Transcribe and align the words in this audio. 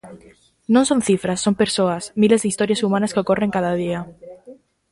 Non 0.73 0.83
son 0.89 0.99
cifras, 1.09 1.41
son 1.45 1.53
persoas, 1.61 2.03
miles 2.21 2.41
de 2.41 2.49
historias 2.51 2.83
humanas 2.85 3.11
que 3.13 3.21
ocorren 3.23 3.53
cada 3.55 3.73
día. 3.81 3.99